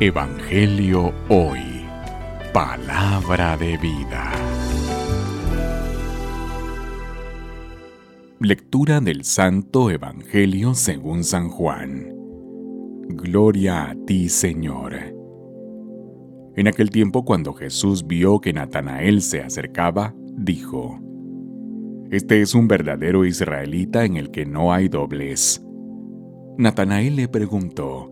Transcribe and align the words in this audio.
Evangelio 0.00 1.12
Hoy. 1.28 1.60
Palabra 2.52 3.56
de 3.56 3.76
vida. 3.76 4.32
Lectura 8.40 9.00
del 9.00 9.22
Santo 9.22 9.90
Evangelio 9.90 10.74
según 10.74 11.22
San 11.22 11.50
Juan. 11.50 12.12
Gloria 13.10 13.90
a 13.90 13.94
ti, 14.06 14.28
Señor. 14.28 14.94
En 16.56 16.66
aquel 16.66 16.90
tiempo 16.90 17.24
cuando 17.24 17.52
Jesús 17.52 18.04
vio 18.06 18.40
que 18.40 18.52
Natanael 18.52 19.22
se 19.22 19.42
acercaba, 19.42 20.14
dijo, 20.36 20.98
Este 22.10 22.40
es 22.40 22.54
un 22.54 22.66
verdadero 22.66 23.24
israelita 23.24 24.04
en 24.04 24.16
el 24.16 24.30
que 24.32 24.46
no 24.46 24.72
hay 24.72 24.88
doblez. 24.88 25.62
Natanael 26.58 27.16
le 27.16 27.28
preguntó, 27.28 28.11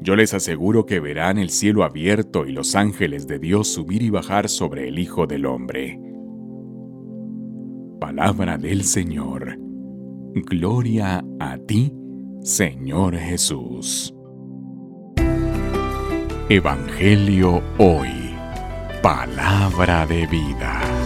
yo 0.00 0.16
les 0.16 0.34
aseguro 0.34 0.86
que 0.86 1.00
verán 1.00 1.38
el 1.38 1.50
cielo 1.50 1.84
abierto 1.84 2.46
y 2.46 2.52
los 2.52 2.74
ángeles 2.74 3.26
de 3.26 3.38
Dios 3.38 3.68
subir 3.68 4.02
y 4.02 4.10
bajar 4.10 4.48
sobre 4.48 4.88
el 4.88 4.98
Hijo 4.98 5.26
del 5.26 5.46
Hombre. 5.46 5.98
Palabra 8.00 8.58
del 8.58 8.84
Señor. 8.84 9.58
Gloria 10.34 11.24
a 11.40 11.56
ti, 11.58 11.92
Señor 12.42 13.16
Jesús. 13.16 14.14
Evangelio 16.48 17.62
hoy. 17.78 18.34
Palabra 19.02 20.06
de 20.06 20.26
vida. 20.26 21.05